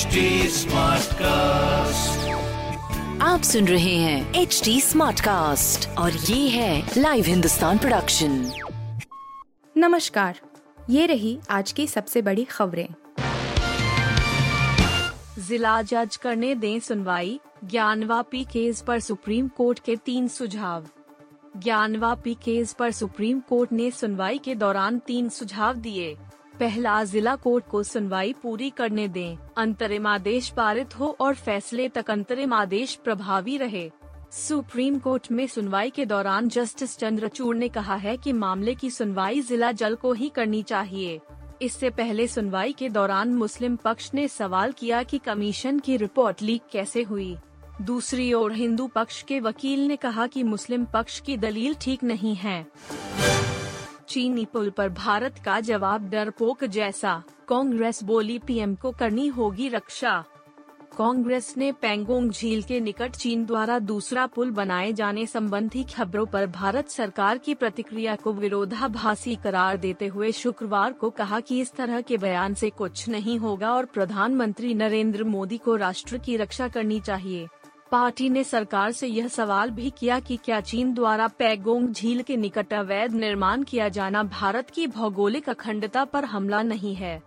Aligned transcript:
HD 0.00 0.06
cast 1.04 2.28
आप 3.22 3.42
सुन 3.42 3.68
रहे 3.68 3.96
हैं 3.96 4.34
एच 4.34 4.62
डी 4.64 4.80
स्मार्ट 4.80 5.20
कास्ट 5.20 5.88
और 5.88 6.12
ये 6.12 6.48
है 6.48 6.90
लाइव 6.98 7.24
हिंदुस्तान 7.24 7.78
प्रोडक्शन 7.78 8.52
नमस्कार 9.76 10.40
ये 10.90 11.06
रही 11.06 11.38
आज 11.50 11.72
की 11.72 11.86
सबसे 11.86 12.22
बड़ी 12.22 12.44
खबरें। 12.44 12.88
जिला 15.38 15.82
जज 15.82 16.16
करने 16.16 16.54
दें 16.54 16.80
सुनवाई 16.80 17.40
ज्ञानवापी 17.64 18.44
केस 18.44 18.80
पर 18.80 19.00
सुप्रीम 19.00 19.48
कोर्ट 19.48 19.78
के 19.78 19.96
तीन 19.96 20.28
सुझाव। 20.28 20.86
ज्ञानवापी 21.56 22.34
केस 22.34 22.72
पर 22.72 22.90
सुप्रीम 22.90 23.40
कोर्ट 23.40 23.72
ने 23.72 23.90
सुनवाई 23.90 24.38
के 24.38 24.54
दौरान 24.54 24.98
तीन 24.98 25.28
सुझाव 25.28 25.74
दिए। 25.74 26.16
पहला 26.60 27.02
जिला 27.04 27.34
कोर्ट 27.36 27.64
को 27.66 27.82
सुनवाई 27.82 28.32
पूरी 28.42 28.68
करने 28.70 29.06
दें। 29.08 29.36
अंतरिम 29.56 30.06
आदेश 30.06 30.48
पारित 30.48 30.98
हो 30.98 31.06
और 31.20 31.34
फैसले 31.34 31.88
तक 31.88 32.10
अंतरिम 32.10 32.52
आदेश 32.52 32.94
प्रभावी 32.94 33.56
रहे। 33.56 33.90
सुप्रीम 34.32 34.98
कोर्ट 34.98 35.30
में 35.32 35.46
सुनवाई 35.46 35.90
के 35.90 36.04
दौरान 36.06 36.48
जस्टिस 36.48 36.96
चंद्रचूड़ 36.98 37.56
ने 37.56 37.68
कहा 37.68 37.94
है 37.94 38.16
कि 38.16 38.32
मामले 38.32 38.74
की 38.74 38.90
सुनवाई 38.90 39.40
जिला 39.40 39.72
जल 39.72 39.94
को 39.94 40.12
ही 40.12 40.28
करनी 40.28 40.62
चाहिए। 40.62 41.20
इससे 41.62 41.90
पहले 41.90 42.26
सुनवाई 42.26 42.72
के 42.72 42.88
दौरान 42.88 43.34
मुस्लिम 43.34 43.76
पक्ष 43.76 44.10
ने 44.14 44.28
सवाल 44.28 44.72
किया 44.72 45.02
कि 45.02 45.18
कमीशन 45.18 45.78
की 45.78 45.96
रिपोर्ट 45.96 46.42
लीक 46.42 46.62
कैसे 46.72 47.02
हुई। 47.02 47.36
दूसरी 47.82 48.32
ओर 48.32 48.52
हिंदू 48.52 48.86
पक्ष 48.86 49.22
के 49.22 49.40
वकील 49.40 49.86
ने 49.86 49.96
कहा 49.96 50.26
कि 50.26 50.42
मुस्लिम 50.42 50.84
पक्ष 50.84 51.20
की 51.20 51.36
दलील 51.36 51.74
ठीक 51.80 52.04
नहीं 52.04 52.34
है। 52.34 52.66
चीनी 54.10 54.44
पुल 54.44 54.70
पर 54.70 54.88
भारत 54.88 55.34
का 55.44 55.60
जवाब 55.60 56.08
डरपोक 56.10 56.64
जैसा। 56.64 57.22
कांग्रेस 57.48 58.02
बोली, 58.04 58.38
पीएम 58.38 58.74
को 58.74 58.90
करनी 58.90 59.26
होगी 59.26 59.68
रक्षा। 59.68 60.24
कांग्रेस 60.98 61.54
ने 61.56 61.72
पेंगोंग 61.72 62.30
झील 62.30 62.62
के 62.62 62.80
निकट 62.80 63.16
चीन 63.16 63.44
द्वारा 63.44 63.78
दूसरा 63.78 64.26
पुल 64.26 64.50
बनाए 64.50 64.92
जाने 64.92 65.26
संबंधी 65.26 65.84
खबरों 65.84 66.26
पर 66.26 66.46
भारत 66.46 66.88
सरकार 66.88 67.38
की 67.38 67.54
प्रतिक्रिया 67.54 68.16
को 68.16 68.32
विरोधाभासी 68.32 69.36
करार 69.36 69.76
देते 69.76 70.06
हुए 70.06 70.32
शुक्रवार 70.32 70.92
को 70.92 71.10
कहा 71.10 71.40
कि 71.40 71.60
इस 71.60 71.72
तरह 71.72 72.00
के 72.00 72.16
बयान 72.16 72.54
से 72.54 72.70
कुछ 72.70 73.08
नहीं 73.08 73.38
होगा 73.38 73.72
और 73.72 73.84
प्रधानमंत्री 73.84 74.74
नरेंद्र 74.74 75.24
मोदी 75.24 75.58
को 75.58 75.76
राष्ट्र 75.76 76.18
की 76.18 76.36
रक्षा 76.36 76.68
करनी 76.68 77.00
चाहिए। 77.00 77.48
पार्टी 77.92 78.28
ने 78.28 78.42
सरकार 78.44 78.92
से 78.92 79.06
यह 79.06 79.28
सवाल 79.28 79.70
भी 79.70 79.88
किया 79.90 80.18
कि 80.20 80.36
क्या 80.36 80.60
चीन 80.60 80.92
द्वारा 80.94 81.26
पैगोंग 81.28 81.88
झील 81.88 82.22
के 82.22 82.36
निकट 82.36 82.72
अवैध 82.72 83.14
निर्माण 83.14 83.62
किया 83.62 83.88
जाना 83.88 84.22
भारत 84.24 84.70
की 84.70 84.86
भौगोलिक 84.88 85.48
अखंडता 85.48 86.04
पर 86.04 86.24
हमला 86.24 86.62
नहीं 86.62 86.94
है। 86.94 87.18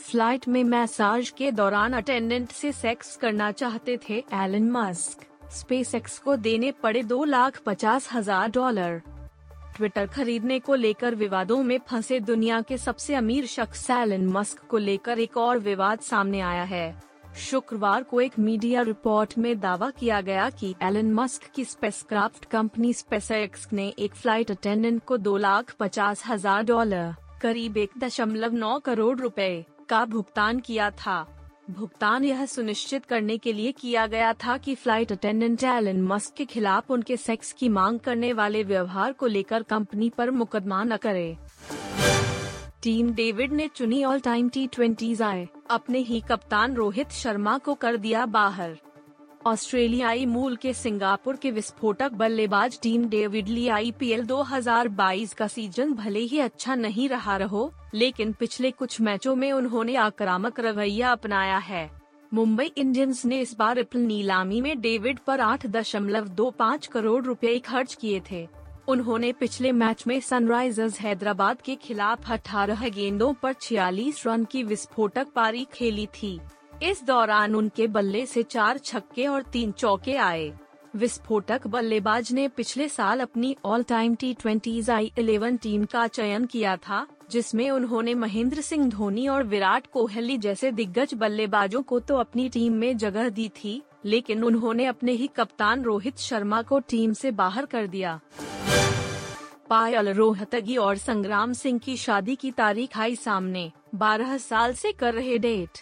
फ़्लाइट 0.00 0.48
में 0.48 0.62
मैसाज 0.64 1.30
के 1.30 1.50
दौरान 1.52 1.92
अटेंडेंट 1.92 2.50
से 2.50 2.72
सेक्स 2.72 3.16
करना 3.16 3.50
चाहते 3.52 3.98
थे 4.08 4.22
एलन 4.34 4.70
मस्क। 4.70 5.24
स्पेस 5.52 5.94
एक्स 5.94 6.18
को 6.18 6.36
देने 6.38 6.72
पड़े 6.82 7.02
दो 7.04 7.22
लाख 7.24 7.60
पचास 7.66 8.08
हज़ार 8.12 8.50
डॉलर। 8.50 9.00
ट्विटर 9.76 10.06
खरीदने 10.06 10.58
को 10.58 10.74
लेकर 10.74 11.14
विवादों 11.14 11.62
में 11.62 11.78
फंसे 11.88 12.20
दुनिया 12.22 12.60
के 12.60 12.78
सबसे 12.78 13.14
अमीर 13.14 13.46
शख्स 13.46 13.88
एलन 13.90 14.28
मस्क 14.28 14.62
को 14.70 14.78
लेकर 14.78 15.18
एक 15.18 15.36
और 15.36 15.58
विवाद 15.60 16.00
सामने 16.02 16.40
आया 16.42 16.64
है। 16.64 17.13
शुक्रवार 17.36 18.02
को 18.02 18.20
एक 18.20 18.38
मीडिया 18.38 18.82
रिपोर्ट 18.82 19.36
में 19.38 19.58
दावा 19.60 19.88
किया 19.90 20.20
गया 20.20 20.48
कि 20.50 20.74
एलन 20.82 21.12
मस्क 21.14 21.50
की 21.54 21.64
स्पेसक्राफ्ट 21.64 22.44
कंपनी 22.44 22.92
स्पेसएक्स 22.92 23.66
ने 23.72 23.86
एक 23.98 24.14
फ़्लाइट 24.14 24.50
अटेंडेंट 24.50 25.02
को 25.04 25.16
दो 25.18 25.36
लाख 25.36 25.74
पचास 25.80 26.22
हज़ार 26.26 26.62
डॉलर, 26.64 27.14
करीब 27.42 27.76
एक 27.76 27.90
दशमलव 27.98 28.52
नौ 28.54 28.78
करोड़ 28.78 29.18
रुपए 29.20 29.64
का 29.88 30.04
भुगतान 30.04 30.60
किया 30.60 30.90
था। 30.90 31.26
भुगतान 31.70 32.24
यह 32.24 32.44
सुनिश्चित 32.46 33.04
करने 33.04 33.38
के 33.38 33.52
लिए 33.52 33.72
किया 33.72 34.06
गया 34.06 34.32
था 34.34 34.56
कि 34.56 34.74
फ़्लाइट 34.74 35.12
अटेंडेंट 35.12 35.64
एलन 35.64 36.02
मस्क 36.02 36.34
के 36.36 36.44
खिलाफ 36.44 36.90
उनके 36.90 37.16
सेक्स 37.16 37.52
की 37.52 37.68
मांग 37.70 37.98
करने 38.00 38.32
वाले 38.32 38.62
व्यवहार 38.62 39.12
को 39.12 39.26
लेकर 39.26 39.62
कंपनी 39.62 40.10
पर 40.10 40.30
मुकदमा 40.30 40.82
न 40.84 40.96
करे। 40.96 41.36
टीम 42.82 43.10
डेविड 43.10 43.52
ने 43.52 43.68
चुनी 43.68 44.02
ऑल 44.04 44.20
टाइम 44.20 44.48
टी 44.48 44.66
ट्वेंटी 44.66 45.14
आए। 45.22 45.46
अपने 45.70 45.98
ही 45.98 46.20
कप्तान 46.20 46.74
रोहित 46.74 47.10
शर्मा 47.10 47.56
को 47.58 47.74
कर 47.74 47.96
दिया 47.96 48.24
बाहर। 48.26 48.76
ऑस्ट्रेलियाई 49.46 50.26
मूल 50.26 50.56
के 50.56 50.72
सिंगापुर 50.72 51.36
के 51.36 51.50
विस्फोटक 51.50 52.12
बल्लेबाज 52.12 52.78
टीम 52.82 53.08
डेविड 53.08 53.48
ली 53.48 53.66
आईपीएल 53.68 54.24
2022 54.26 55.32
का 55.34 55.46
सीज़न 55.46 55.92
भले 55.92 56.20
ही 56.20 56.38
अच्छा 56.38 56.74
नहीं 56.74 57.08
रहा 57.08 57.36
रहो, 57.36 57.72
लेकिन 57.94 58.32
पिछले 58.32 58.70
कुछ 58.70 59.00
मैचों 59.00 59.34
में 59.36 59.52
उन्होंने 59.52 59.96
आक्रामक 59.96 60.60
रवैया 60.60 61.12
अपनाया 61.12 61.58
है। 61.58 61.90
मुंबई 62.32 62.70
इंडियंस 62.76 63.24
ने 63.24 63.40
इस 63.40 63.56
बार 63.58 63.78
अप्रैल 63.78 64.04
नीलामी 64.04 64.60
में 64.60 64.80
डेविड 64.80 65.18
पर 65.18 65.40
आठ 65.40 65.66
दशमलव 65.66 66.28
दो 66.28 66.50
पाँच 66.50 66.86
करोड़ 66.86 67.24
रुपए 67.24 67.58
खर्च 67.58 67.94
किए 67.94 68.22
थे। 68.30 68.46
उन्होंने 68.88 69.32
पिछले 69.32 69.70
मैच 69.72 70.04
में 70.06 70.18
सनराइजर्स 70.20 70.98
हैदराबाद 71.00 71.60
के 71.60 71.74
खिलाफ 71.74 72.30
18 72.30 72.88
गेंदों 72.90 73.32
पर 73.34 73.52
46 73.52 74.26
रन 74.26 74.44
की 74.44 74.62
विस्फोटक 74.62 75.28
पारी 75.34 75.66
खेली 75.72 76.06
थी। 76.14 76.38
इस 76.82 77.02
दौरान 77.04 77.54
उनके 77.54 77.86
बल्ले 77.86 78.24
से 78.26 78.42
चार 78.42 78.78
छक्के 78.78 79.26
और 79.26 79.42
तीन 79.42 79.72
चौके 79.72 80.16
आए। 80.16 80.52
विस्फोटक 80.96 81.66
बल्लेबाज 81.66 82.32
ने 82.32 82.46
पिछले 82.48 82.88
साल 82.88 83.20
अपनी 83.20 83.56
all 83.64 83.82
time 83.82 84.14
T 84.14 84.32
twenty 84.34 84.82
I 84.90 85.12
eleven 85.18 85.56
team 85.56 85.84
का 85.84 86.06
चयन 86.06 86.44
किया 86.44 86.76
था, 86.76 87.06
जिसमें 87.30 87.70
उन्होंने 87.70 88.14
महेंद्र 88.14 88.60
सिंह 88.60 88.88
धोनी 88.88 89.26
और 89.28 89.42
विराट 89.42 89.86
कोहली 89.86 90.38
जैसे 90.38 90.70
दिग्गज 90.72 91.14
बल्लेबाजों 91.14 91.82
को 91.82 92.00
तो 92.00 92.16
अपनी 92.16 92.48
टीम 92.48 92.72
में 92.72 92.96
जगह 92.96 93.28
दी 93.28 93.48
थी, 93.56 93.80
लेकिन 94.04 94.44
उन्होंने 94.44 94.86
अपने 94.86 95.12
ही 95.12 95.26
कप्तान 95.26 95.82
रोहित 95.82 96.18
शर्मा 96.18 96.62
को 96.62 96.78
टीम 96.80 97.12
से 97.12 97.30
बाहर 97.30 97.66
कर 97.66 97.86
दिया। 97.86 98.20
पायल 99.70 100.08
रोहतगी 100.08 100.76
और 100.76 100.96
संग्राम 100.96 101.52
सिंह 101.52 101.78
की 101.78 101.96
शादी 101.96 102.34
की 102.36 102.50
तारीख 102.50 102.98
आई 102.98 103.14
सामने। 103.16 103.70
12 103.94 104.36
साल 104.38 104.72
से 104.72 104.92
कर 104.92 105.14
रहे 105.14 105.38
डेट। 105.38 105.78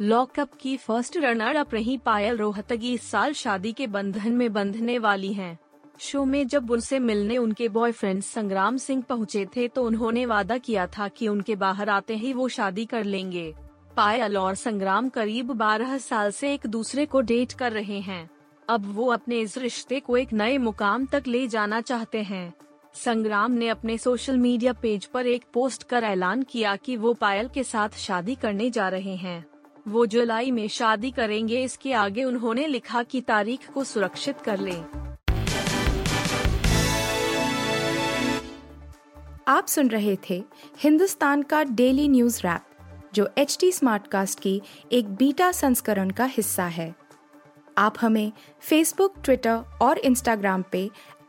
लॉकअप 0.00 0.54
की 0.60 0.76
फ़र्स्ट 0.76 1.16
रनर 1.16 1.56
अप 1.56 1.74
रही 1.74 1.96
पायल 1.96 2.36
रोहतगी 2.36 2.92
इस 2.94 3.10
साल 3.10 3.32
शादी 3.32 3.72
के 3.72 3.86
बंधन 3.86 4.32
में 4.32 4.52
बंधने 4.52 4.98
वाली 4.98 5.32
हैं। 5.32 5.58
शो 5.98 6.24
में 6.24 6.46
जब 6.48 6.70
उनसे 6.70 6.98
मिलने 6.98 7.36
उनके 7.38 7.68
बॉयफ्रेंड 7.68 8.22
संग्राम 8.22 8.76
सिंह 8.76 9.02
पहुँचे 9.02 9.44
थे 9.46 9.68
तो 9.68 9.84
उन्होंने 9.84 10.24
वादा 10.26 10.58
किया 10.58 10.86
था 10.86 11.08
कि 11.08 11.28
उनके 11.28 11.56
बाहर 11.56 11.88
आते 11.88 12.16
ही 12.16 12.32
वो 12.32 12.48
शादी 12.48 12.84
कर 12.84 13.04
लेंगे। 13.04 13.54
पायल 13.96 14.36
और 14.36 14.54
संग्राम 14.54 15.08
करीब 15.08 15.52
12 15.52 15.96
साल 15.98 16.30
से 16.30 16.54
एक 16.54 16.66
दूसरे 16.66 17.06
को 17.06 17.20
डेट 17.20 17.52
कर 17.52 17.72
रहे 17.72 18.00
हैं। 18.00 18.28
अब 18.68 18.92
वो 18.94 19.06
अपने 19.12 19.40
इस 19.40 19.58
रिश्ते 19.58 20.00
को 20.00 20.16
एक 20.16 20.32
नए 20.32 20.58
मुकाम 20.58 21.06
तक 21.06 21.24
ले 21.26 21.46
जाना 21.48 21.80
चाहते 21.80 22.22
हैं। 22.22 22.52
संग्राम 22.94 23.52
ने 23.52 23.68
अपने 23.68 23.96
सोशल 23.98 24.36
मीडिया 24.36 24.72
पेज 24.72 25.04
पर 25.04 25.26
एक 25.26 25.44
पोस्ट 25.54 25.82
कर 25.82 26.04
ऐलान 26.04 26.42
किया 26.42 26.74
कि 26.76 26.96
वो 26.96 27.12
पायल 27.14 27.48
के 27.48 27.62
साथ 27.64 27.96
शादी 27.98 28.34
करने 28.34 28.68
जा 28.70 28.88
रहे 28.88 29.14
हैं 29.16 29.44
वो 29.88 30.04
जुलाई 30.06 30.50
में 30.50 30.66
शादी 30.68 31.10
करेंगे, 31.10 31.62
इसके 31.62 31.92
आगे 31.92 32.24
उन्होंने 32.24 32.66
लिखा 32.66 33.02
कि 33.02 33.20
तारीख 33.20 33.68
को 33.70 33.84
सुरक्षित 33.84 34.40
कर 34.40 34.60
लें। 34.60 34.84
आप 39.48 39.66
सुन 39.66 39.88
रहे 39.88 40.16
थे 40.30 40.42
हिंदुस्तान 40.78 41.42
का 41.42 41.62
डेली 41.64 42.08
न्यूज़ 42.08 42.40
रैप, 42.40 42.62
जो 43.14 43.28
एच 43.38 43.56
टी 43.60 43.72
स्मार्ट 43.72 44.06
कास्ट 44.06 44.40
की 44.40 44.60
एक 44.92 45.14
बीटा 45.14 45.50
संस्करण 45.52 46.10
का 46.10 46.24
हिस्सा 46.24 46.66
है 46.66 46.94
आप 47.78 47.94
हमें 48.00 48.32
फेसबुक 48.60 49.14
ट्विटर 49.24 49.78
और 49.82 49.98
इंस्टाग्राम 49.98 50.64
पे 50.72 50.88